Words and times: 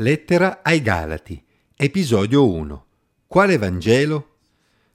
Lettera 0.00 0.60
ai 0.62 0.82
Galati, 0.82 1.42
episodio 1.74 2.52
1. 2.52 2.86
Quale 3.26 3.56
Vangelo? 3.56 4.36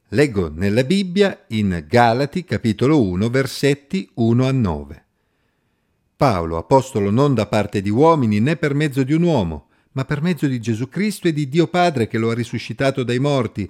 Leggo 0.09 0.51
nella 0.54 0.83
Bibbia 0.83 1.46
in 1.47 1.85
Galati 1.88 2.43
capitolo 2.43 3.01
1 3.01 3.27
versetti 3.31 4.07
1 4.13 4.45
a 4.45 4.51
9. 4.51 5.05
Paolo, 6.15 6.57
apostolo 6.57 7.09
non 7.09 7.33
da 7.33 7.47
parte 7.47 7.81
di 7.81 7.89
uomini 7.89 8.39
né 8.39 8.57
per 8.57 8.75
mezzo 8.75 9.01
di 9.01 9.13
un 9.13 9.23
uomo, 9.23 9.69
ma 9.93 10.05
per 10.05 10.21
mezzo 10.21 10.45
di 10.45 10.59
Gesù 10.59 10.88
Cristo 10.88 11.27
e 11.27 11.33
di 11.33 11.49
Dio 11.49 11.65
Padre 11.65 12.05
che 12.05 12.20
lo 12.20 12.29
ha 12.29 12.36
risuscitato 12.36 13.02
dai 13.02 13.18
morti, 13.18 13.68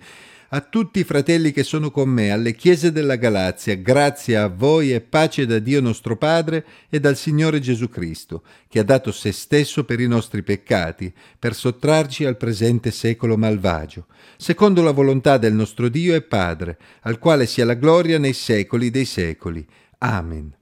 a 0.54 0.60
tutti 0.60 1.00
i 1.00 1.06
fratelli 1.06 1.54
che 1.54 1.64
sono 1.64 1.92
con 1.92 2.10
me, 2.10 2.30
alle 2.32 2.54
chiese 2.54 2.92
della 2.92 3.16
Galazia, 3.16 3.76
grazie 3.76 4.36
a 4.36 4.48
voi 4.48 4.94
e 4.94 5.00
pace 5.00 5.46
da 5.46 5.60
Dio 5.60 5.80
nostro 5.80 6.18
Padre 6.18 6.66
e 6.90 7.00
dal 7.00 7.16
Signore 7.16 7.62
Gesù 7.62 7.88
Cristo, 7.88 8.44
che 8.68 8.80
ha 8.80 8.84
dato 8.84 9.14
se 9.14 9.32
stesso 9.32 9.86
per 9.86 10.02
i 10.02 10.08
nostri 10.08 10.44
peccati, 10.44 11.14
per 11.40 11.56
sottrarci 11.56 12.26
al 12.26 12.36
presente 12.36 12.92
secolo 12.92 13.38
malvagio, 13.38 14.08
secondo 14.36 14.82
la 14.82 14.92
volontà 14.92 15.38
del 15.38 15.54
nostro 15.54 15.88
Dio 15.88 16.16
e 16.16 16.22
Padre, 16.22 16.78
al 17.04 17.18
quale 17.18 17.46
sia 17.46 17.64
la 17.64 17.76
gloria 17.76 18.20
nei 18.20 18.34
secoli 18.34 18.90
dei 18.90 19.06
secoli. 19.06 19.66
Amen. 20.00 20.54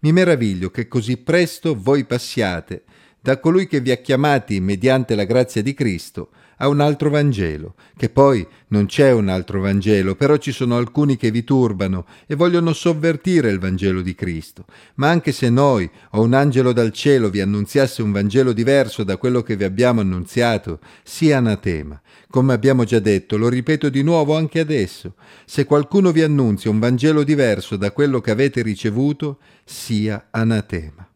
Mi 0.00 0.12
meraviglio 0.12 0.70
che 0.70 0.86
così 0.86 1.16
presto 1.16 1.74
voi 1.76 2.04
passiate 2.04 2.84
da 3.24 3.40
colui 3.40 3.66
che 3.66 3.80
vi 3.80 3.90
ha 3.90 3.96
chiamati 3.96 4.60
mediante 4.60 5.14
la 5.14 5.24
grazia 5.24 5.62
di 5.62 5.72
Cristo 5.72 6.28
a 6.58 6.68
un 6.68 6.80
altro 6.80 7.08
Vangelo, 7.08 7.74
che 7.96 8.10
poi 8.10 8.46
non 8.68 8.84
c'è 8.84 9.12
un 9.12 9.28
altro 9.28 9.62
Vangelo, 9.62 10.14
però 10.14 10.36
ci 10.36 10.52
sono 10.52 10.76
alcuni 10.76 11.16
che 11.16 11.30
vi 11.30 11.42
turbano 11.42 12.04
e 12.26 12.34
vogliono 12.34 12.74
sovvertire 12.74 13.48
il 13.48 13.58
Vangelo 13.58 14.02
di 14.02 14.14
Cristo. 14.14 14.66
Ma 14.96 15.08
anche 15.08 15.32
se 15.32 15.48
noi 15.48 15.90
o 16.10 16.20
un 16.20 16.34
angelo 16.34 16.74
dal 16.74 16.92
cielo 16.92 17.30
vi 17.30 17.40
annunziasse 17.40 18.02
un 18.02 18.12
Vangelo 18.12 18.52
diverso 18.52 19.04
da 19.04 19.16
quello 19.16 19.42
che 19.42 19.56
vi 19.56 19.64
abbiamo 19.64 20.02
annunziato, 20.02 20.80
sia 21.02 21.38
anatema. 21.38 21.98
Come 22.28 22.52
abbiamo 22.52 22.84
già 22.84 22.98
detto, 22.98 23.38
lo 23.38 23.48
ripeto 23.48 23.88
di 23.88 24.02
nuovo 24.02 24.36
anche 24.36 24.60
adesso, 24.60 25.14
se 25.46 25.64
qualcuno 25.64 26.12
vi 26.12 26.20
annunzia 26.20 26.70
un 26.70 26.78
Vangelo 26.78 27.22
diverso 27.22 27.78
da 27.78 27.90
quello 27.90 28.20
che 28.20 28.32
avete 28.32 28.60
ricevuto, 28.60 29.38
sia 29.64 30.26
anatema. 30.30 31.08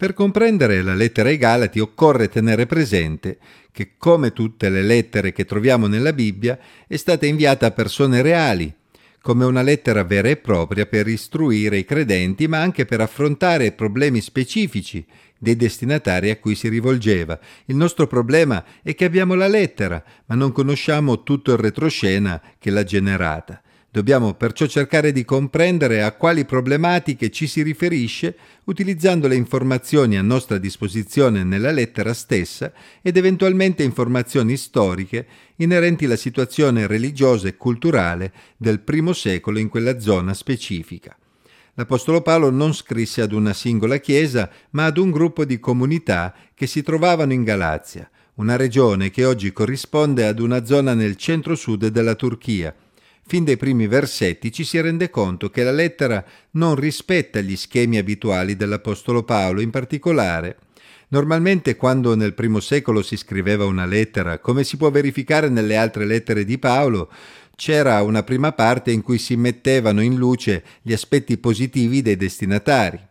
Per 0.00 0.14
comprendere 0.14 0.80
la 0.80 0.94
lettera 0.94 1.28
ai 1.28 1.36
Galati 1.36 1.78
occorre 1.78 2.30
tenere 2.30 2.64
presente 2.64 3.36
che, 3.70 3.96
come 3.98 4.32
tutte 4.32 4.70
le 4.70 4.80
lettere 4.80 5.30
che 5.30 5.44
troviamo 5.44 5.88
nella 5.88 6.14
Bibbia, 6.14 6.58
è 6.86 6.96
stata 6.96 7.26
inviata 7.26 7.66
a 7.66 7.70
persone 7.70 8.22
reali, 8.22 8.74
come 9.20 9.44
una 9.44 9.60
lettera 9.60 10.02
vera 10.02 10.30
e 10.30 10.38
propria 10.38 10.86
per 10.86 11.06
istruire 11.06 11.76
i 11.76 11.84
credenti, 11.84 12.48
ma 12.48 12.62
anche 12.62 12.86
per 12.86 13.02
affrontare 13.02 13.72
problemi 13.72 14.22
specifici 14.22 15.04
dei 15.38 15.56
destinatari 15.56 16.30
a 16.30 16.38
cui 16.38 16.54
si 16.54 16.70
rivolgeva. 16.70 17.38
Il 17.66 17.76
nostro 17.76 18.06
problema 18.06 18.64
è 18.82 18.94
che 18.94 19.04
abbiamo 19.04 19.34
la 19.34 19.48
lettera, 19.48 20.02
ma 20.24 20.34
non 20.34 20.50
conosciamo 20.52 21.22
tutto 21.22 21.52
il 21.52 21.58
retroscena 21.58 22.40
che 22.58 22.70
l'ha 22.70 22.84
generata. 22.84 23.60
Dobbiamo 23.92 24.34
perciò 24.34 24.66
cercare 24.66 25.10
di 25.10 25.24
comprendere 25.24 26.04
a 26.04 26.12
quali 26.12 26.44
problematiche 26.44 27.28
ci 27.30 27.48
si 27.48 27.60
riferisce 27.62 28.36
utilizzando 28.64 29.26
le 29.26 29.34
informazioni 29.34 30.16
a 30.16 30.22
nostra 30.22 30.58
disposizione 30.58 31.42
nella 31.42 31.72
lettera 31.72 32.14
stessa 32.14 32.72
ed 33.02 33.16
eventualmente 33.16 33.82
informazioni 33.82 34.56
storiche 34.56 35.26
inerenti 35.56 36.04
alla 36.04 36.14
situazione 36.14 36.86
religiosa 36.86 37.48
e 37.48 37.56
culturale 37.56 38.32
del 38.56 38.78
primo 38.78 39.12
secolo 39.12 39.58
in 39.58 39.68
quella 39.68 39.98
zona 39.98 40.34
specifica. 40.34 41.16
L'Apostolo 41.74 42.22
Paolo 42.22 42.50
non 42.50 42.72
scrisse 42.72 43.22
ad 43.22 43.32
una 43.32 43.52
singola 43.52 43.96
chiesa, 43.96 44.48
ma 44.70 44.84
ad 44.84 44.98
un 44.98 45.10
gruppo 45.10 45.44
di 45.44 45.58
comunità 45.58 46.32
che 46.54 46.68
si 46.68 46.84
trovavano 46.84 47.32
in 47.32 47.42
Galazia, 47.42 48.08
una 48.34 48.54
regione 48.54 49.10
che 49.10 49.24
oggi 49.24 49.52
corrisponde 49.52 50.28
ad 50.28 50.38
una 50.38 50.64
zona 50.64 50.94
nel 50.94 51.16
centro-sud 51.16 51.88
della 51.88 52.14
Turchia, 52.14 52.72
Fin 53.30 53.44
dai 53.44 53.56
primi 53.56 53.86
versetti 53.86 54.50
ci 54.50 54.64
si 54.64 54.80
rende 54.80 55.08
conto 55.08 55.50
che 55.50 55.62
la 55.62 55.70
lettera 55.70 56.24
non 56.54 56.74
rispetta 56.74 57.38
gli 57.38 57.54
schemi 57.54 57.96
abituali 57.96 58.56
dell'Apostolo 58.56 59.22
Paolo, 59.22 59.60
in 59.60 59.70
particolare. 59.70 60.56
Normalmente 61.10 61.76
quando 61.76 62.16
nel 62.16 62.34
primo 62.34 62.58
secolo 62.58 63.02
si 63.02 63.16
scriveva 63.16 63.66
una 63.66 63.86
lettera, 63.86 64.40
come 64.40 64.64
si 64.64 64.76
può 64.76 64.90
verificare 64.90 65.48
nelle 65.48 65.76
altre 65.76 66.06
lettere 66.06 66.44
di 66.44 66.58
Paolo, 66.58 67.08
c'era 67.54 68.02
una 68.02 68.24
prima 68.24 68.50
parte 68.50 68.90
in 68.90 69.00
cui 69.00 69.18
si 69.18 69.36
mettevano 69.36 70.02
in 70.02 70.16
luce 70.16 70.64
gli 70.82 70.92
aspetti 70.92 71.38
positivi 71.38 72.02
dei 72.02 72.16
destinatari 72.16 73.09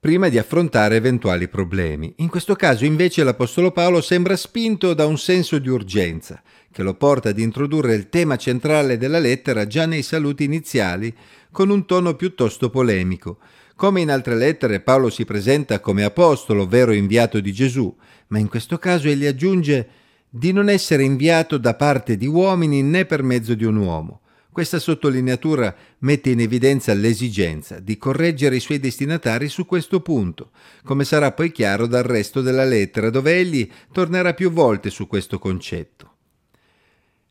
prima 0.00 0.28
di 0.28 0.38
affrontare 0.38 0.94
eventuali 0.94 1.48
problemi. 1.48 2.12
In 2.18 2.28
questo 2.28 2.54
caso 2.54 2.84
invece 2.84 3.24
l'Apostolo 3.24 3.72
Paolo 3.72 4.00
sembra 4.00 4.36
spinto 4.36 4.94
da 4.94 5.06
un 5.06 5.18
senso 5.18 5.58
di 5.58 5.68
urgenza, 5.68 6.40
che 6.70 6.82
lo 6.84 6.94
porta 6.94 7.30
ad 7.30 7.38
introdurre 7.38 7.94
il 7.94 8.08
tema 8.08 8.36
centrale 8.36 8.96
della 8.96 9.18
lettera 9.18 9.66
già 9.66 9.86
nei 9.86 10.02
saluti 10.02 10.44
iniziali, 10.44 11.12
con 11.50 11.70
un 11.70 11.84
tono 11.84 12.14
piuttosto 12.14 12.70
polemico. 12.70 13.38
Come 13.74 14.00
in 14.00 14.10
altre 14.10 14.36
lettere 14.36 14.80
Paolo 14.80 15.10
si 15.10 15.24
presenta 15.24 15.80
come 15.80 16.04
apostolo, 16.04 16.66
vero 16.66 16.92
inviato 16.92 17.40
di 17.40 17.52
Gesù, 17.52 17.92
ma 18.28 18.38
in 18.38 18.48
questo 18.48 18.78
caso 18.78 19.08
egli 19.08 19.26
aggiunge 19.26 19.88
di 20.30 20.52
non 20.52 20.68
essere 20.68 21.02
inviato 21.02 21.58
da 21.58 21.74
parte 21.74 22.16
di 22.16 22.26
uomini 22.26 22.82
né 22.82 23.04
per 23.04 23.22
mezzo 23.22 23.54
di 23.54 23.64
un 23.64 23.76
uomo. 23.76 24.20
Questa 24.58 24.80
sottolineatura 24.80 25.72
mette 25.98 26.30
in 26.30 26.40
evidenza 26.40 26.92
l'esigenza 26.92 27.78
di 27.78 27.96
correggere 27.96 28.56
i 28.56 28.60
suoi 28.60 28.80
destinatari 28.80 29.48
su 29.48 29.64
questo 29.64 30.00
punto, 30.00 30.50
come 30.82 31.04
sarà 31.04 31.30
poi 31.30 31.52
chiaro 31.52 31.86
dal 31.86 32.02
resto 32.02 32.40
della 32.40 32.64
lettera, 32.64 33.08
dove 33.08 33.36
egli 33.36 33.70
tornerà 33.92 34.34
più 34.34 34.50
volte 34.50 34.90
su 34.90 35.06
questo 35.06 35.38
concetto. 35.38 36.14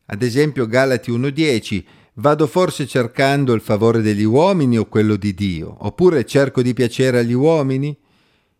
Ad 0.06 0.22
esempio 0.22 0.66
Galati 0.66 1.10
1.10 1.10 1.84
Vado 2.14 2.46
forse 2.46 2.86
cercando 2.86 3.52
il 3.52 3.60
favore 3.60 4.00
degli 4.00 4.24
uomini 4.24 4.78
o 4.78 4.86
quello 4.86 5.16
di 5.16 5.34
Dio? 5.34 5.76
Oppure 5.80 6.24
cerco 6.24 6.62
di 6.62 6.72
piacere 6.72 7.18
agli 7.18 7.34
uomini? 7.34 7.94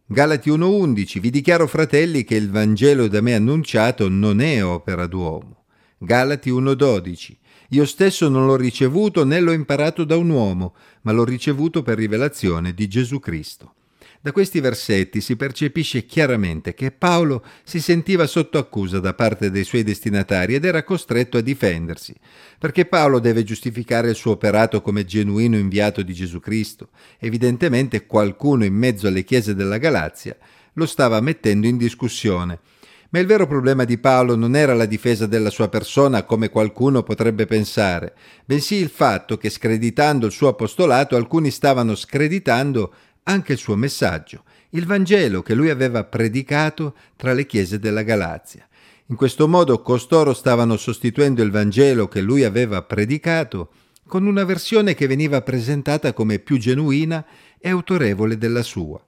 Galati 0.04 0.50
1.11 0.50 1.20
Vi 1.20 1.30
dichiaro 1.30 1.66
fratelli 1.66 2.22
che 2.22 2.34
il 2.34 2.50
Vangelo 2.50 3.08
da 3.08 3.22
me 3.22 3.34
annunciato 3.34 4.10
non 4.10 4.42
è 4.42 4.62
opera 4.62 5.06
d'uomo. 5.06 5.64
Galati 5.96 6.50
1.12 6.50 7.36
io 7.72 7.84
stesso 7.84 8.30
non 8.30 8.46
l'ho 8.46 8.56
ricevuto 8.56 9.26
né 9.26 9.40
l'ho 9.40 9.52
imparato 9.52 10.04
da 10.04 10.16
un 10.16 10.30
uomo, 10.30 10.74
ma 11.02 11.12
l'ho 11.12 11.24
ricevuto 11.24 11.82
per 11.82 11.98
rivelazione 11.98 12.72
di 12.72 12.88
Gesù 12.88 13.20
Cristo. 13.20 13.74
Da 14.20 14.32
questi 14.32 14.58
versetti 14.60 15.20
si 15.20 15.36
percepisce 15.36 16.06
chiaramente 16.06 16.72
che 16.72 16.90
Paolo 16.90 17.44
si 17.62 17.78
sentiva 17.80 18.26
sotto 18.26 18.56
accusa 18.56 19.00
da 19.00 19.12
parte 19.12 19.50
dei 19.50 19.64
suoi 19.64 19.82
destinatari 19.82 20.54
ed 20.54 20.64
era 20.64 20.82
costretto 20.82 21.36
a 21.36 21.42
difendersi, 21.42 22.14
perché 22.58 22.86
Paolo 22.86 23.18
deve 23.18 23.44
giustificare 23.44 24.08
il 24.08 24.16
suo 24.16 24.32
operato 24.32 24.80
come 24.80 25.04
genuino 25.04 25.58
inviato 25.58 26.02
di 26.02 26.14
Gesù 26.14 26.40
Cristo. 26.40 26.88
Evidentemente 27.18 28.06
qualcuno 28.06 28.64
in 28.64 28.74
mezzo 28.74 29.06
alle 29.06 29.24
chiese 29.24 29.54
della 29.54 29.78
Galazia 29.78 30.36
lo 30.72 30.86
stava 30.86 31.20
mettendo 31.20 31.66
in 31.66 31.76
discussione 31.76 32.60
ma 33.10 33.18
il 33.18 33.26
vero 33.26 33.46
problema 33.46 33.84
di 33.84 33.96
Paolo 33.96 34.36
non 34.36 34.54
era 34.54 34.74
la 34.74 34.84
difesa 34.84 35.26
della 35.26 35.48
sua 35.50 35.68
persona 35.68 36.24
come 36.24 36.50
qualcuno 36.50 37.02
potrebbe 37.02 37.46
pensare, 37.46 38.14
bensì 38.44 38.74
il 38.74 38.90
fatto 38.90 39.38
che 39.38 39.48
screditando 39.48 40.26
il 40.26 40.32
suo 40.32 40.48
apostolato 40.48 41.16
alcuni 41.16 41.50
stavano 41.50 41.94
screditando 41.94 42.92
anche 43.24 43.52
il 43.52 43.58
suo 43.58 43.76
messaggio, 43.76 44.44
il 44.70 44.84
Vangelo 44.84 45.42
che 45.42 45.54
lui 45.54 45.70
aveva 45.70 46.04
predicato 46.04 46.94
tra 47.16 47.32
le 47.32 47.46
chiese 47.46 47.78
della 47.78 48.02
Galazia. 48.02 48.66
In 49.06 49.16
questo 49.16 49.48
modo 49.48 49.80
costoro 49.80 50.34
stavano 50.34 50.76
sostituendo 50.76 51.42
il 51.42 51.50
Vangelo 51.50 52.08
che 52.08 52.20
lui 52.20 52.44
aveva 52.44 52.82
predicato 52.82 53.70
con 54.06 54.26
una 54.26 54.44
versione 54.44 54.94
che 54.94 55.06
veniva 55.06 55.40
presentata 55.40 56.12
come 56.12 56.38
più 56.38 56.58
genuina 56.58 57.24
e 57.58 57.70
autorevole 57.70 58.36
della 58.36 58.62
sua 58.62 59.02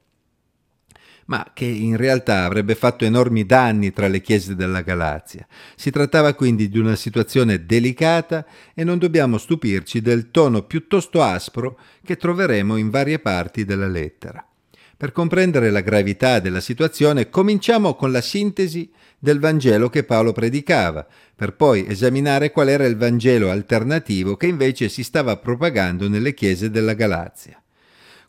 ma 1.31 1.53
che 1.55 1.65
in 1.65 1.97
realtà 1.97 2.43
avrebbe 2.45 2.75
fatto 2.75 3.04
enormi 3.04 3.47
danni 3.47 3.93
tra 3.93 4.09
le 4.09 4.21
chiese 4.21 4.57
della 4.57 4.81
Galazia. 4.81 5.47
Si 5.77 5.93
trattava 5.93 6.34
quindi 6.34 6.69
di 6.69 6.77
una 6.77 6.97
situazione 6.97 7.65
delicata 7.65 8.45
e 8.75 8.83
non 8.83 8.99
dobbiamo 8.99 9.39
stupirci 9.39 10.01
del 10.01 10.33
tono 10.33 10.65
piuttosto 10.65 11.22
aspro 11.22 11.78
che 12.04 12.16
troveremo 12.16 12.77
in 12.77 12.91
varie 12.91 13.21
parti 13.21 13.65
della 13.65 13.87
lettera. 13.87 14.45
Per 14.97 15.13
comprendere 15.13 15.71
la 15.71 15.83
gravità 15.83 16.41
della 16.41 16.60
situazione 16.60 17.31
cominciamo 17.31 17.95
con 17.95 18.10
la 18.10 18.21
sintesi 18.21 18.91
del 19.16 19.39
Vangelo 19.39 19.89
che 19.89 20.03
Paolo 20.03 20.33
predicava, 20.33 21.07
per 21.37 21.54
poi 21.54 21.87
esaminare 21.87 22.51
qual 22.51 22.69
era 22.69 22.87
il 22.87 22.97
Vangelo 22.97 23.51
alternativo 23.51 24.37
che 24.37 24.49
invece 24.49 24.89
si 24.89 25.04
stava 25.04 25.37
propagando 25.37 26.09
nelle 26.09 26.34
chiese 26.34 26.71
della 26.71 26.95
Galazia. 26.95 27.63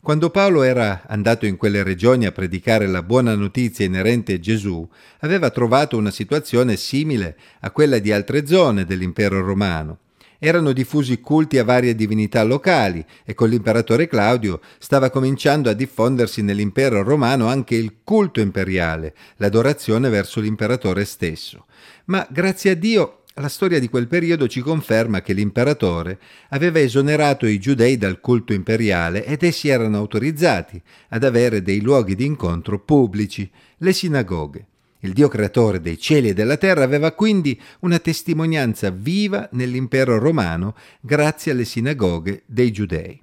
Quando 0.04 0.30
Paolo 0.30 0.64
era 0.64 1.04
andato 1.06 1.46
in 1.46 1.56
quelle 1.56 1.84
regioni 1.84 2.26
a 2.26 2.32
predicare 2.32 2.88
la 2.88 3.04
buona 3.04 3.36
notizia 3.36 3.84
inerente 3.84 4.32
a 4.32 4.40
Gesù, 4.40 4.84
aveva 5.20 5.48
trovato 5.50 5.96
una 5.96 6.10
situazione 6.10 6.74
simile 6.74 7.36
a 7.60 7.70
quella 7.70 8.00
di 8.00 8.10
altre 8.10 8.44
zone 8.44 8.84
dell'impero 8.84 9.40
romano. 9.42 9.98
Erano 10.40 10.72
diffusi 10.72 11.20
culti 11.20 11.58
a 11.58 11.62
varie 11.62 11.94
divinità 11.94 12.42
locali 12.42 13.04
e 13.24 13.34
con 13.34 13.48
l'imperatore 13.48 14.08
Claudio 14.08 14.60
stava 14.78 15.08
cominciando 15.08 15.70
a 15.70 15.72
diffondersi 15.72 16.42
nell'impero 16.42 17.04
romano 17.04 17.46
anche 17.46 17.76
il 17.76 17.98
culto 18.02 18.40
imperiale, 18.40 19.14
l'adorazione 19.36 20.08
verso 20.08 20.40
l'imperatore 20.40 21.04
stesso. 21.04 21.66
Ma 22.06 22.26
grazie 22.28 22.72
a 22.72 22.74
Dio 22.74 23.21
la 23.40 23.48
storia 23.48 23.78
di 23.78 23.88
quel 23.88 24.08
periodo 24.08 24.46
ci 24.46 24.60
conferma 24.60 25.22
che 25.22 25.32
l'imperatore 25.32 26.18
aveva 26.50 26.80
esonerato 26.80 27.46
i 27.46 27.58
giudei 27.58 27.96
dal 27.96 28.20
culto 28.20 28.52
imperiale 28.52 29.24
ed 29.24 29.42
essi 29.42 29.68
erano 29.68 29.96
autorizzati 29.96 30.80
ad 31.08 31.24
avere 31.24 31.62
dei 31.62 31.80
luoghi 31.80 32.14
di 32.14 32.26
incontro 32.26 32.78
pubblici, 32.78 33.50
le 33.78 33.92
sinagoghe. 33.94 34.66
Il 35.00 35.14
Dio 35.14 35.28
creatore 35.28 35.80
dei 35.80 35.98
cieli 35.98 36.28
e 36.28 36.34
della 36.34 36.58
terra 36.58 36.84
aveva 36.84 37.12
quindi 37.12 37.58
una 37.80 37.98
testimonianza 37.98 38.90
viva 38.90 39.48
nell'impero 39.52 40.18
romano 40.18 40.76
grazie 41.00 41.52
alle 41.52 41.64
sinagoghe 41.64 42.42
dei 42.44 42.70
giudei. 42.70 43.20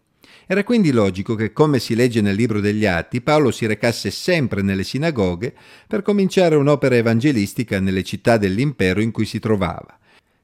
Era 0.47 0.63
quindi 0.63 0.91
logico 0.91 1.35
che, 1.35 1.53
come 1.53 1.77
si 1.77 1.93
legge 1.93 2.21
nel 2.21 2.35
libro 2.35 2.59
degli 2.59 2.87
Atti, 2.87 3.21
Paolo 3.21 3.51
si 3.51 3.67
recasse 3.67 4.09
sempre 4.09 4.63
nelle 4.63 4.83
sinagoghe 4.83 5.53
per 5.85 6.01
cominciare 6.01 6.55
un'opera 6.55 6.95
evangelistica 6.95 7.79
nelle 7.79 8.03
città 8.03 8.37
dell'impero 8.37 8.99
in 8.99 9.11
cui 9.11 9.25
si 9.25 9.37
trovava. 9.37 9.98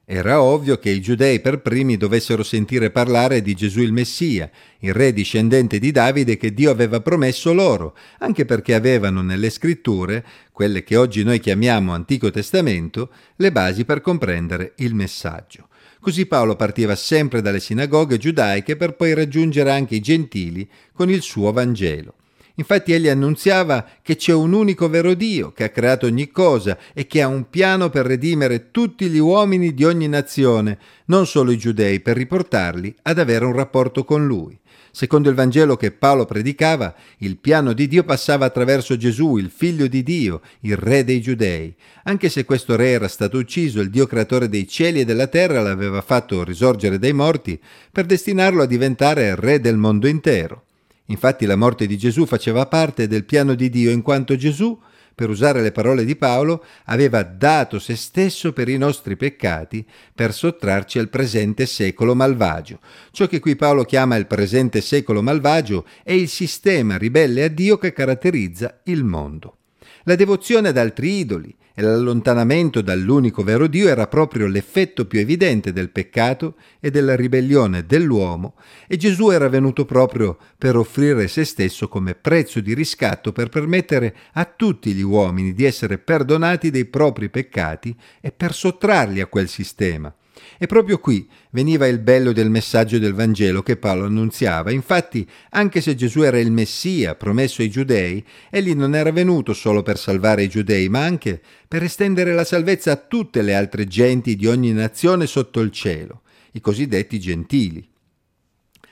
Era 0.08 0.40
ovvio 0.40 0.78
che 0.78 0.90
i 0.90 1.00
giudei 1.00 1.40
per 1.40 1.60
primi 1.62 1.96
dovessero 1.96 2.44
sentire 2.44 2.92
parlare 2.92 3.42
di 3.42 3.54
Gesù 3.54 3.80
il 3.80 3.92
Messia, 3.92 4.48
il 4.78 4.94
re 4.94 5.12
discendente 5.12 5.80
di 5.80 5.90
Davide 5.90 6.36
che 6.36 6.54
Dio 6.54 6.70
aveva 6.70 7.00
promesso 7.00 7.52
loro, 7.52 7.96
anche 8.20 8.44
perché 8.44 8.74
avevano 8.74 9.20
nelle 9.20 9.50
scritture, 9.50 10.24
quelle 10.52 10.84
che 10.84 10.94
oggi 10.94 11.24
noi 11.24 11.40
chiamiamo 11.40 11.92
Antico 11.92 12.30
Testamento, 12.30 13.10
le 13.34 13.50
basi 13.50 13.84
per 13.84 14.00
comprendere 14.00 14.74
il 14.76 14.94
messaggio. 14.94 15.66
Così 15.98 16.26
Paolo 16.26 16.54
partiva 16.54 16.94
sempre 16.94 17.42
dalle 17.42 17.58
sinagoghe 17.58 18.16
giudaiche 18.16 18.76
per 18.76 18.94
poi 18.94 19.12
raggiungere 19.12 19.72
anche 19.72 19.96
i 19.96 20.00
gentili 20.00 20.70
con 20.92 21.10
il 21.10 21.20
suo 21.20 21.50
Vangelo. 21.50 22.14
Infatti 22.58 22.92
egli 22.92 23.08
annunziava 23.08 23.86
che 24.02 24.16
c'è 24.16 24.32
un 24.32 24.52
unico 24.52 24.88
vero 24.88 25.14
Dio 25.14 25.52
che 25.52 25.64
ha 25.64 25.68
creato 25.68 26.06
ogni 26.06 26.30
cosa 26.30 26.78
e 26.94 27.06
che 27.06 27.20
ha 27.20 27.28
un 27.28 27.50
piano 27.50 27.90
per 27.90 28.06
redimere 28.06 28.70
tutti 28.70 29.08
gli 29.08 29.18
uomini 29.18 29.74
di 29.74 29.84
ogni 29.84 30.08
nazione, 30.08 30.78
non 31.06 31.26
solo 31.26 31.50
i 31.50 31.58
giudei, 31.58 32.00
per 32.00 32.16
riportarli 32.16 32.94
ad 33.02 33.18
avere 33.18 33.44
un 33.44 33.52
rapporto 33.52 34.04
con 34.04 34.26
lui. 34.26 34.58
Secondo 34.90 35.28
il 35.28 35.34
Vangelo 35.34 35.76
che 35.76 35.90
Paolo 35.90 36.24
predicava, 36.24 36.94
il 37.18 37.36
piano 37.36 37.74
di 37.74 37.86
Dio 37.86 38.02
passava 38.04 38.46
attraverso 38.46 38.96
Gesù, 38.96 39.36
il 39.36 39.50
figlio 39.54 39.88
di 39.88 40.02
Dio, 40.02 40.40
il 40.60 40.78
re 40.78 41.04
dei 41.04 41.20
giudei. 41.20 41.74
Anche 42.04 42.30
se 42.30 42.46
questo 42.46 42.76
re 42.76 42.92
era 42.92 43.06
stato 43.06 43.36
ucciso, 43.36 43.82
il 43.82 43.90
Dio 43.90 44.06
creatore 44.06 44.48
dei 44.48 44.66
cieli 44.66 45.00
e 45.00 45.04
della 45.04 45.26
terra 45.26 45.60
l'aveva 45.60 46.00
fatto 46.00 46.42
risorgere 46.42 46.98
dai 46.98 47.12
morti 47.12 47.60
per 47.92 48.06
destinarlo 48.06 48.62
a 48.62 48.66
diventare 48.66 49.34
re 49.34 49.60
del 49.60 49.76
mondo 49.76 50.08
intero. 50.08 50.65
Infatti 51.06 51.46
la 51.46 51.56
morte 51.56 51.86
di 51.86 51.96
Gesù 51.96 52.26
faceva 52.26 52.66
parte 52.66 53.06
del 53.06 53.24
piano 53.24 53.54
di 53.54 53.68
Dio 53.70 53.90
in 53.90 54.02
quanto 54.02 54.36
Gesù, 54.36 54.78
per 55.14 55.30
usare 55.30 55.62
le 55.62 55.72
parole 55.72 56.04
di 56.04 56.14
Paolo, 56.14 56.62
aveva 56.84 57.22
dato 57.22 57.78
se 57.78 57.96
stesso 57.96 58.52
per 58.52 58.68
i 58.68 58.76
nostri 58.76 59.16
peccati 59.16 59.84
per 60.14 60.34
sottrarci 60.34 60.98
al 60.98 61.08
presente 61.08 61.64
secolo 61.64 62.14
malvagio. 62.14 62.80
Ciò 63.12 63.26
che 63.26 63.40
qui 63.40 63.56
Paolo 63.56 63.84
chiama 63.84 64.16
il 64.16 64.26
presente 64.26 64.80
secolo 64.82 65.22
malvagio 65.22 65.86
è 66.02 66.12
il 66.12 66.28
sistema 66.28 66.98
ribelle 66.98 67.44
a 67.44 67.48
Dio 67.48 67.78
che 67.78 67.92
caratterizza 67.92 68.80
il 68.84 69.04
mondo. 69.04 69.56
La 70.04 70.14
devozione 70.14 70.68
ad 70.68 70.76
altri 70.76 71.18
idoli, 71.18 71.54
e 71.78 71.82
l'allontanamento 71.82 72.80
dall'unico 72.80 73.42
vero 73.42 73.66
Dio 73.66 73.88
era 73.88 74.06
proprio 74.06 74.46
l'effetto 74.46 75.04
più 75.04 75.18
evidente 75.18 75.74
del 75.74 75.90
peccato 75.90 76.54
e 76.80 76.90
della 76.90 77.14
ribellione 77.14 77.84
dell'uomo 77.84 78.54
e 78.86 78.96
Gesù 78.96 79.28
era 79.28 79.50
venuto 79.50 79.84
proprio 79.84 80.38
per 80.56 80.74
offrire 80.74 81.28
se 81.28 81.44
stesso 81.44 81.86
come 81.88 82.14
prezzo 82.14 82.60
di 82.60 82.72
riscatto 82.72 83.30
per 83.30 83.50
permettere 83.50 84.16
a 84.32 84.46
tutti 84.46 84.94
gli 84.94 85.02
uomini 85.02 85.52
di 85.52 85.64
essere 85.64 85.98
perdonati 85.98 86.70
dei 86.70 86.86
propri 86.86 87.28
peccati 87.28 87.94
e 88.22 88.32
per 88.32 88.54
sottrarli 88.54 89.20
a 89.20 89.26
quel 89.26 89.48
sistema. 89.48 90.10
E 90.58 90.66
proprio 90.66 90.98
qui 90.98 91.28
veniva 91.50 91.86
il 91.86 91.98
bello 91.98 92.32
del 92.32 92.50
messaggio 92.50 92.98
del 92.98 93.14
Vangelo 93.14 93.62
che 93.62 93.76
Paolo 93.76 94.06
annunziava. 94.06 94.70
Infatti, 94.70 95.28
anche 95.50 95.80
se 95.80 95.94
Gesù 95.94 96.22
era 96.22 96.38
il 96.38 96.50
Messia 96.50 97.14
promesso 97.14 97.62
ai 97.62 97.70
giudei, 97.70 98.24
egli 98.50 98.74
non 98.74 98.94
era 98.94 99.12
venuto 99.12 99.52
solo 99.52 99.82
per 99.82 99.98
salvare 99.98 100.44
i 100.44 100.48
giudei, 100.48 100.88
ma 100.88 101.04
anche 101.04 101.40
per 101.66 101.82
estendere 101.82 102.32
la 102.34 102.44
salvezza 102.44 102.92
a 102.92 102.96
tutte 102.96 103.42
le 103.42 103.54
altre 103.54 103.86
genti 103.86 104.36
di 104.36 104.46
ogni 104.46 104.72
nazione 104.72 105.26
sotto 105.26 105.60
il 105.60 105.70
cielo, 105.70 106.22
i 106.52 106.60
cosiddetti 106.60 107.18
gentili. 107.18 107.86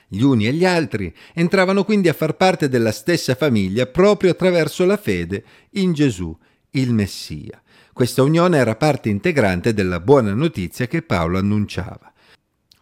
Gli 0.07 0.21
uni 0.21 0.47
e 0.47 0.53
gli 0.53 0.65
altri 0.65 1.13
entravano 1.33 1.83
quindi 1.83 2.09
a 2.09 2.13
far 2.13 2.35
parte 2.35 2.69
della 2.69 2.91
stessa 2.91 3.35
famiglia 3.35 3.87
proprio 3.87 4.31
attraverso 4.31 4.85
la 4.85 4.97
fede 4.97 5.43
in 5.71 5.93
Gesù, 5.93 6.35
il 6.71 6.93
Messia. 6.93 7.61
Questa 7.95 8.23
unione 8.23 8.57
era 8.57 8.75
parte 8.75 9.07
integrante 9.07 9.73
della 9.73 10.01
buona 10.01 10.33
notizia 10.33 10.85
che 10.85 11.01
Paolo 11.01 11.37
annunciava. 11.37 12.11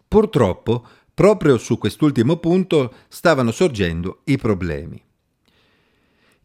Purtroppo, 0.08 0.84
proprio 1.14 1.56
su 1.56 1.78
quest'ultimo 1.78 2.38
punto 2.38 2.92
stavano 3.06 3.52
sorgendo 3.52 4.22
i 4.24 4.36
problemi. 4.38 5.00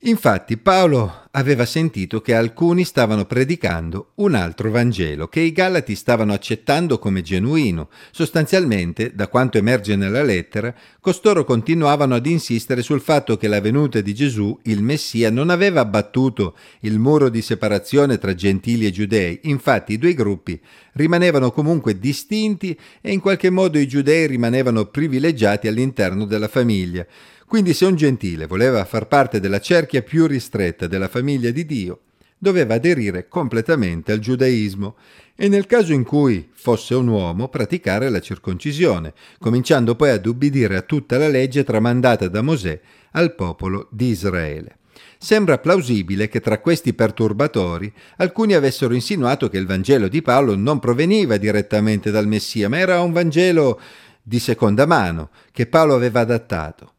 Infatti 0.01 0.57
Paolo 0.57 1.29
aveva 1.31 1.66
sentito 1.66 2.22
che 2.22 2.34
alcuni 2.34 2.84
stavano 2.84 3.26
predicando 3.26 4.12
un 4.16 4.34
altro 4.34 4.72
Vangelo 4.72 5.28
che 5.28 5.42
i 5.42 5.52
Galati 5.52 5.94
stavano 5.94 6.34
accettando 6.34 6.98
come 6.98 7.22
genuino. 7.22 7.90
Sostanzialmente, 8.10 9.14
da 9.14 9.28
quanto 9.28 9.60
emerge 9.60 9.96
nella 9.96 10.24
lettera, 10.24 10.74
costoro 11.00 11.44
continuavano 11.44 12.16
ad 12.16 12.26
insistere 12.26 12.81
sul 12.81 13.02
fatto 13.02 13.38
che 13.38 13.48
la 13.48 13.62
venuta 13.62 14.02
di 14.02 14.14
Gesù, 14.16 14.58
il 14.64 14.81
Messia, 14.81 15.30
non 15.30 15.52
aveva 15.52 15.81
abbattuto 15.81 16.56
il 16.81 16.98
muro 16.98 17.30
di 17.30 17.44
separazione 17.44 18.18
tra 18.18 18.34
gentili 18.34 18.88
e 18.88 18.92
giudei. 18.92 19.40
Infatti 19.44 19.94
i 19.94 19.98
due 20.00 20.16
gruppi 20.16 20.60
rimanevano 20.94 21.52
comunque 21.52 22.00
distinti 22.00 22.78
e 23.02 23.12
in 23.12 23.20
qualche 23.20 23.52
modo 23.52 23.78
i 23.78 23.88
giudei 23.88 24.26
rimanevano 24.26 24.86
privilegiati 24.86 25.68
all'interno 25.68 26.26
della 26.26 26.48
famiglia. 26.48 27.06
Quindi 27.50 27.74
se 27.74 27.86
un 27.86 27.96
gentile 27.96 28.46
voleva 28.46 28.86
far 28.86 29.08
parte 29.08 29.40
della 29.40 29.60
cerchia 29.60 30.04
più 30.04 30.28
ristretta 30.28 30.86
della 30.86 31.08
famiglia 31.08 31.19
di 31.21 31.66
Dio, 31.66 32.00
doveva 32.38 32.75
aderire 32.75 33.27
completamente 33.27 34.12
al 34.12 34.19
giudaismo 34.19 34.95
e 35.36 35.48
nel 35.48 35.68
caso 35.68 35.94
in 35.94 36.04
cui 36.04 36.50
fosse 36.51 36.95
un 36.95 37.07
uomo 37.07 37.48
praticare 37.48 38.10
la 38.10 38.19
circoncisione, 38.19 39.13
cominciando 39.38 39.95
poi 39.95 40.10
ad 40.10 40.25
ubbidire 40.25 40.75
a 40.75 40.81
tutta 40.81 41.18
la 41.18 41.27
legge 41.27 41.63
tramandata 41.63 42.27
da 42.27 42.42
Mosè 42.42 42.80
al 43.12 43.36
popolo 43.36 43.88
di 43.92 44.07
Israele. 44.07 44.77
Sembra 45.18 45.57
plausibile 45.57 46.30
che 46.30 46.39
tra 46.39 46.60
questi 46.60 46.94
perturbatori 46.94 47.92
alcuni 48.18 48.54
avessero 48.54 48.94
insinuato 48.94 49.49
che 49.49 49.57
il 49.57 49.66
Vangelo 49.66 50.07
di 50.07 50.21
Paolo 50.21 50.56
non 50.56 50.80
proveniva 50.80 51.38
direttamente 51.38 52.09
dal 52.09 52.28
Messia, 52.28 52.69
ma 52.69 52.78
era 52.78 53.02
un 53.02 53.11
Vangelo 53.11 53.80
di 54.21 54.40
seconda 54.40 54.85
mano 54.85 55.30
che 55.52 55.68
Paolo 55.68 55.95
aveva 55.95 56.21
adattato. 56.21 56.94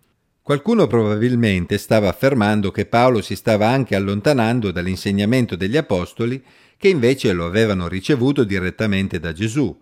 Qualcuno 0.50 0.88
probabilmente 0.88 1.78
stava 1.78 2.08
affermando 2.08 2.72
che 2.72 2.84
Paolo 2.84 3.22
si 3.22 3.36
stava 3.36 3.68
anche 3.68 3.94
allontanando 3.94 4.72
dall'insegnamento 4.72 5.54
degli 5.54 5.76
Apostoli, 5.76 6.42
che 6.76 6.88
invece 6.88 7.32
lo 7.32 7.46
avevano 7.46 7.86
ricevuto 7.86 8.42
direttamente 8.42 9.20
da 9.20 9.32
Gesù. 9.32 9.80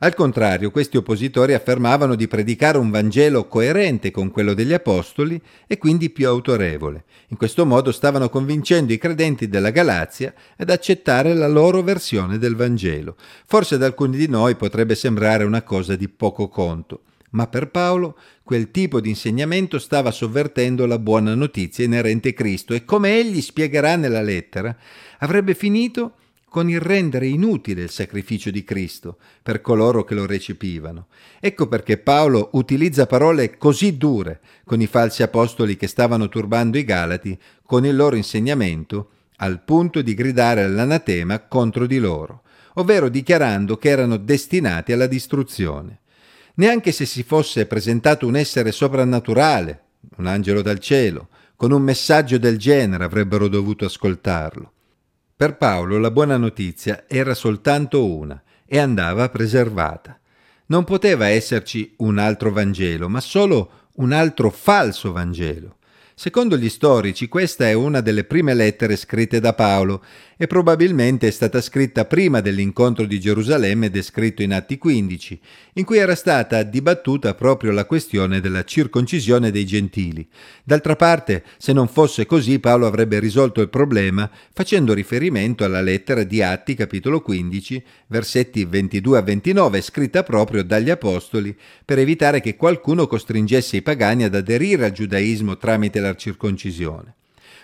Al 0.00 0.12
contrario, 0.12 0.70
questi 0.70 0.98
oppositori 0.98 1.54
affermavano 1.54 2.16
di 2.16 2.28
predicare 2.28 2.76
un 2.76 2.90
Vangelo 2.90 3.48
coerente 3.48 4.10
con 4.10 4.30
quello 4.30 4.52
degli 4.52 4.74
Apostoli 4.74 5.40
e 5.66 5.78
quindi 5.78 6.10
più 6.10 6.28
autorevole. 6.28 7.04
In 7.28 7.38
questo 7.38 7.64
modo 7.64 7.90
stavano 7.90 8.28
convincendo 8.28 8.92
i 8.92 8.98
credenti 8.98 9.48
della 9.48 9.70
Galazia 9.70 10.34
ad 10.58 10.68
accettare 10.68 11.32
la 11.32 11.48
loro 11.48 11.80
versione 11.80 12.36
del 12.36 12.56
Vangelo. 12.56 13.16
Forse 13.46 13.76
ad 13.76 13.82
alcuni 13.82 14.18
di 14.18 14.28
noi 14.28 14.54
potrebbe 14.54 14.94
sembrare 14.94 15.44
una 15.44 15.62
cosa 15.62 15.96
di 15.96 16.10
poco 16.10 16.50
conto 16.50 17.04
ma 17.30 17.46
per 17.46 17.70
Paolo 17.70 18.16
quel 18.42 18.70
tipo 18.70 19.00
di 19.00 19.10
insegnamento 19.10 19.78
stava 19.78 20.10
sovvertendo 20.10 20.86
la 20.86 20.98
buona 20.98 21.34
notizia 21.34 21.84
inerente 21.84 22.30
a 22.30 22.32
Cristo 22.32 22.74
e 22.74 22.84
come 22.84 23.18
egli 23.18 23.40
spiegherà 23.40 23.96
nella 23.96 24.22
lettera, 24.22 24.76
avrebbe 25.18 25.54
finito 25.54 26.14
con 26.50 26.68
il 26.68 26.80
rendere 26.80 27.28
inutile 27.28 27.82
il 27.82 27.90
sacrificio 27.90 28.50
di 28.50 28.64
Cristo 28.64 29.18
per 29.40 29.60
coloro 29.60 30.02
che 30.02 30.14
lo 30.14 30.26
recepivano. 30.26 31.06
Ecco 31.38 31.68
perché 31.68 31.96
Paolo 31.96 32.50
utilizza 32.54 33.06
parole 33.06 33.56
così 33.56 33.96
dure 33.96 34.40
con 34.64 34.80
i 34.80 34.88
falsi 34.88 35.22
apostoli 35.22 35.76
che 35.76 35.86
stavano 35.86 36.28
turbando 36.28 36.76
i 36.76 36.84
Galati 36.84 37.38
con 37.64 37.86
il 37.86 37.94
loro 37.94 38.16
insegnamento, 38.16 39.10
al 39.36 39.62
punto 39.62 40.02
di 40.02 40.12
gridare 40.14 40.64
all'anatema 40.64 41.38
contro 41.46 41.86
di 41.86 41.98
loro, 41.98 42.42
ovvero 42.74 43.08
dichiarando 43.08 43.76
che 43.76 43.88
erano 43.88 44.16
destinati 44.16 44.92
alla 44.92 45.06
distruzione. 45.06 46.00
Neanche 46.54 46.92
se 46.92 47.06
si 47.06 47.22
fosse 47.22 47.66
presentato 47.66 48.26
un 48.26 48.36
essere 48.36 48.72
soprannaturale, 48.72 49.82
un 50.16 50.26
angelo 50.26 50.62
dal 50.62 50.78
cielo, 50.78 51.28
con 51.56 51.72
un 51.72 51.82
messaggio 51.82 52.38
del 52.38 52.58
genere 52.58 53.04
avrebbero 53.04 53.48
dovuto 53.48 53.84
ascoltarlo. 53.84 54.72
Per 55.36 55.56
Paolo 55.56 55.98
la 55.98 56.10
buona 56.10 56.36
notizia 56.36 57.04
era 57.06 57.34
soltanto 57.34 58.06
una 58.06 58.42
e 58.66 58.78
andava 58.78 59.28
preservata. 59.28 60.18
non 60.66 60.84
poteva 60.84 61.26
esserci 61.26 61.94
un 61.98 62.18
altro 62.18 62.52
Vangelo, 62.52 63.08
ma 63.08 63.20
solo 63.20 63.88
un 63.96 64.12
altro 64.12 64.50
falso 64.50 65.12
Vangelo. 65.12 65.78
Secondo 66.20 66.58
gli 66.58 66.68
storici 66.68 67.28
questa 67.28 67.66
è 67.66 67.72
una 67.72 68.02
delle 68.02 68.24
prime 68.24 68.52
lettere 68.52 68.96
scritte 68.96 69.40
da 69.40 69.54
Paolo 69.54 70.04
e 70.36 70.46
probabilmente 70.46 71.26
è 71.28 71.30
stata 71.30 71.62
scritta 71.62 72.04
prima 72.04 72.40
dell'incontro 72.40 73.06
di 73.06 73.18
Gerusalemme 73.18 73.88
descritto 73.90 74.42
in 74.42 74.52
Atti 74.52 74.76
15, 74.76 75.40
in 75.74 75.84
cui 75.84 75.96
era 75.98 76.14
stata 76.14 76.62
dibattuta 76.62 77.34
proprio 77.34 77.72
la 77.72 77.86
questione 77.86 78.40
della 78.40 78.64
circoncisione 78.64 79.50
dei 79.50 79.64
gentili. 79.64 80.26
D'altra 80.62 80.96
parte, 80.96 81.42
se 81.56 81.72
non 81.72 81.88
fosse 81.88 82.24
così, 82.24 82.58
Paolo 82.58 82.86
avrebbe 82.86 83.18
risolto 83.18 83.62
il 83.62 83.68
problema 83.68 84.30
facendo 84.52 84.92
riferimento 84.92 85.64
alla 85.64 85.80
lettera 85.82 86.22
di 86.22 86.42
Atti 86.42 86.74
capitolo 86.74 87.20
15, 87.22 87.82
versetti 88.08 88.64
22 88.66 89.18
a 89.18 89.22
29, 89.22 89.80
scritta 89.82 90.22
proprio 90.22 90.64
dagli 90.64 90.88
apostoli, 90.88 91.56
per 91.84 91.98
evitare 91.98 92.40
che 92.40 92.56
qualcuno 92.56 93.06
costringesse 93.06 93.76
i 93.76 93.82
pagani 93.82 94.24
ad 94.24 94.34
aderire 94.34 94.86
al 94.86 94.92
giudaismo 94.92 95.58
tramite 95.58 96.00
la 96.00 96.09
circoncisione. 96.16 97.14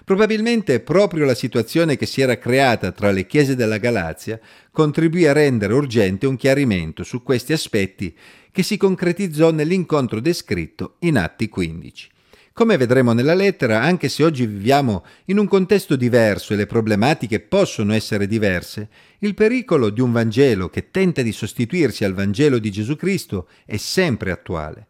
Probabilmente 0.05 0.81
proprio 0.81 1.25
la 1.25 1.35
situazione 1.35 1.97
che 1.97 2.07
si 2.07 2.21
era 2.21 2.39
creata 2.39 2.93
tra 2.93 3.11
le 3.11 3.27
chiese 3.27 3.57
della 3.57 3.79
Galazia 3.79 4.39
contribuì 4.71 5.27
a 5.27 5.33
rendere 5.33 5.75
urgente 5.75 6.27
un 6.27 6.37
chiarimento 6.37 7.03
su 7.03 7.23
questi 7.23 7.53
aspetti 7.53 8.17
che 8.53 8.63
si 8.63 8.77
concretizzò 8.77 9.51
nell'incontro 9.51 10.21
descritto 10.21 10.97
in 11.01 11.19
Atti 11.19 11.49
15. 11.49 12.11
Come 12.53 12.79
vedremo 12.79 13.13
nella 13.13 13.35
lettera, 13.35 13.83
anche 13.83 14.09
se 14.09 14.25
oggi 14.25 14.47
viviamo 14.47 15.05
in 15.27 15.37
un 15.37 15.47
contesto 15.47 15.95
diverso 15.95 16.55
e 16.55 16.57
le 16.57 16.65
problematiche 16.65 17.41
possono 17.41 17.93
essere 17.93 18.27
diverse, 18.27 18.89
il 19.19 19.35
pericolo 19.35 19.91
di 19.91 20.01
un 20.01 20.11
Vangelo 20.11 20.71
che 20.71 20.91
tenta 20.91 21.21
di 21.21 21.33
sostituirsi 21.33 22.05
al 22.05 22.15
Vangelo 22.15 22.59
di 22.59 22.71
Gesù 22.71 22.97
Cristo 22.97 23.49
è 23.67 23.77
sempre 23.77 24.31
attuale. 24.31 24.87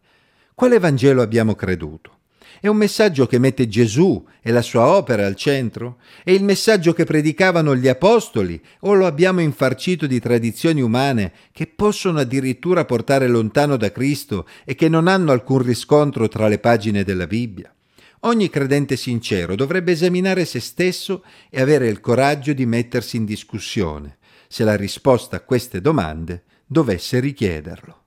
Quale 0.55 0.79
Vangelo 0.79 1.23
abbiamo 1.23 1.57
creduto? 1.57 2.16
È 2.59 2.69
un 2.69 2.77
messaggio 2.77 3.27
che 3.27 3.39
mette 3.39 3.69
Gesù 3.69 4.25
e 4.41 4.51
la 4.51 4.63
sua 4.63 4.87
opera 4.87 5.27
al 5.27 5.37
centro? 5.37 5.99
È 6.25 6.31
il 6.31 6.43
messaggio 6.43 6.95
che 6.95 7.05
predicavano 7.05 7.77
gli 7.77 7.87
apostoli 7.87 8.59
o 8.81 8.95
lo 8.95 9.07
abbiamo 9.07 9.41
infarcito 9.41 10.07
di 10.07 10.19
tradizioni 10.21 10.81
umane 10.81 11.33
che 11.53 11.67
possono 11.67 12.21
addirittura 12.21 12.87
portare 12.87 13.29
lontano 13.29 13.77
da 13.77 13.93
Cristo 13.93 14.47
e 14.65 14.75
che 14.75 14.89
non 14.89 15.07
hanno 15.07 15.33
alcun 15.33 15.59
riscontro 15.59 16.29
tra 16.29 16.49
le 16.49 16.59
pagine 16.59 17.05
della 17.05 17.27
Bibbia? 17.27 17.71
Ogni 18.21 18.49
credente 18.49 18.97
sincero 18.97 19.55
dovrebbe 19.55 19.93
esaminare 19.93 20.47
se 20.47 20.59
stesso 20.61 21.23
e 21.51 21.61
avere 21.61 21.89
il 21.89 22.01
coraggio 22.01 22.55
di 22.55 22.65
mettersi 22.65 23.19
in 23.19 23.27
discussione, 23.27 24.17
se 24.49 24.65
la 24.65 24.75
risposta 24.75 25.37
a 25.37 25.41
queste 25.41 25.83
domande 25.83 26.45
dovesse 26.67 27.21
richiederlo. 27.21 28.06